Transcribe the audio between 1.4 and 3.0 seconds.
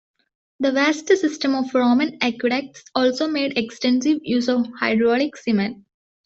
of Roman aqueducts